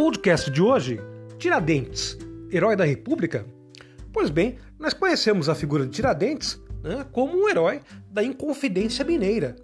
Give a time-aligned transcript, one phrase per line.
[0.00, 0.98] podcast de hoje,
[1.38, 2.16] Tiradentes,
[2.50, 3.44] herói da República?
[4.10, 9.56] Pois bem, nós conhecemos a figura de Tiradentes né, como um herói da Inconfidência Mineira,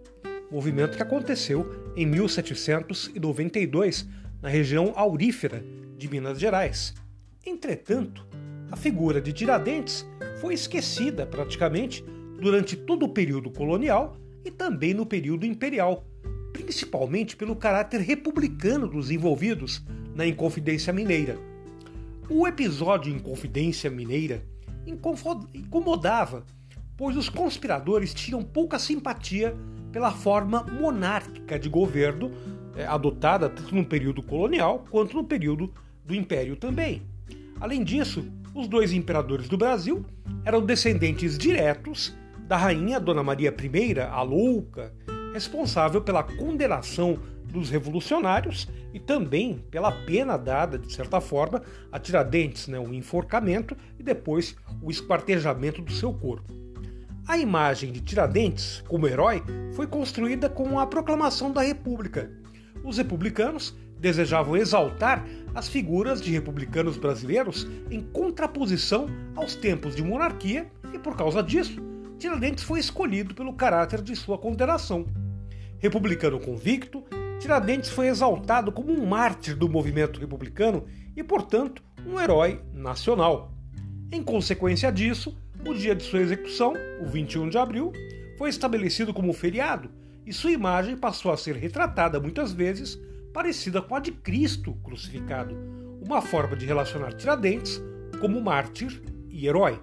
[0.51, 4.07] movimento que aconteceu em 1792
[4.43, 5.65] na região aurífera
[5.97, 6.93] de Minas Gerais.
[7.47, 8.27] Entretanto,
[8.71, 10.07] a figura de Tiradentes
[10.43, 12.05] foi esquecida praticamente
[12.39, 16.07] durante todo o período colonial e também no período imperial,
[16.53, 19.83] principalmente pelo caráter republicano dos envolvidos
[20.17, 21.39] na Inconfidência Mineira.
[22.29, 24.43] O episódio Inconfidência Mineira
[25.55, 26.43] incomodava,
[26.97, 29.55] pois os conspiradores tinham pouca simpatia
[29.93, 32.33] pela forma monárquica de governo
[32.75, 35.71] é, adotada tanto no período colonial quanto no período
[36.03, 37.03] do Império também.
[37.61, 38.25] Além disso,
[38.55, 40.03] os dois imperadores do Brasil
[40.47, 42.17] eram descendentes diretos
[42.49, 44.95] da rainha Dona Maria I, a Louca,
[45.35, 47.19] responsável pela condenação
[47.57, 53.75] dos revolucionários e também pela pena dada, de certa forma, a Tiradentes, né, o enforcamento
[53.99, 56.53] e depois o esquartejamento do seu corpo.
[57.27, 62.31] A imagem de Tiradentes como herói foi construída com a proclamação da República.
[62.85, 70.71] Os republicanos desejavam exaltar as figuras de republicanos brasileiros em contraposição aos tempos de monarquia
[70.93, 71.81] e, por causa disso,
[72.19, 75.07] Tiradentes foi escolhido pelo caráter de sua condenação.
[75.79, 77.05] Republicano convicto,
[77.39, 83.53] Tiradentes foi exaltado como um mártir do movimento republicano e, portanto, um herói nacional.
[84.11, 85.37] Em consequência disso,
[85.67, 87.93] o dia de sua execução, o 21 de abril,
[88.39, 89.91] foi estabelecido como feriado
[90.25, 92.99] e sua imagem passou a ser retratada muitas vezes
[93.33, 95.55] parecida com a de Cristo crucificado,
[96.05, 97.83] uma forma de relacionar Tiradentes
[98.21, 99.79] como mártir e herói.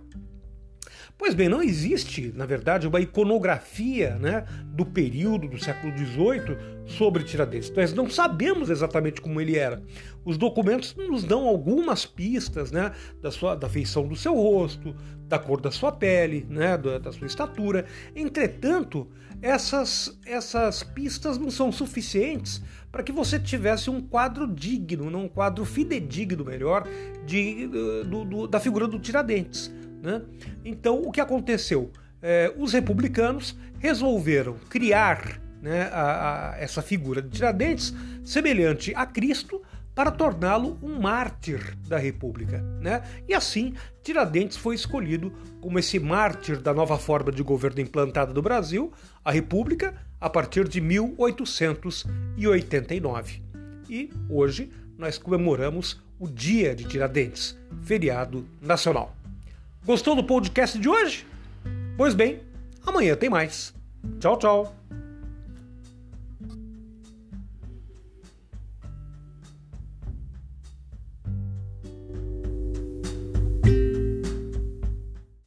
[1.18, 7.24] Pois bem, não existe, na verdade, uma iconografia né, do período do século XVIII sobre
[7.24, 7.72] Tiradentes.
[7.72, 9.82] Nós não sabemos exatamente como ele era.
[10.26, 12.92] Os documentos nos dão algumas pistas né,
[13.22, 14.96] da, sua, da feição do seu rosto,
[15.28, 17.86] da cor da sua pele, né, da, da sua estatura.
[18.16, 19.08] Entretanto,
[19.42, 25.66] essas, essas pistas não são suficientes para que você tivesse um quadro digno, um quadro
[25.66, 26.88] fidedigno, melhor,
[27.26, 29.70] de, do, do, da figura do Tiradentes.
[30.04, 30.22] Né?
[30.66, 31.90] Então, o que aconteceu?
[32.22, 37.94] É, os republicanos resolveram criar né, a, a, essa figura de Tiradentes
[38.24, 39.62] semelhante a Cristo
[39.96, 42.62] para torná-lo um mártir da República.
[42.82, 43.02] Né?
[43.28, 45.32] E assim, Tiradentes foi escolhido
[45.62, 48.92] como esse mártir da nova forma de governo implantada no Brasil,
[49.24, 53.42] a República, a partir de 1889.
[53.90, 59.16] E hoje nós comemoramos o Dia de Tiradentes, feriado nacional.
[59.86, 61.28] Gostou do podcast de hoje?
[61.98, 62.40] Pois bem,
[62.86, 63.74] amanhã tem mais.
[64.18, 64.76] Tchau, tchau.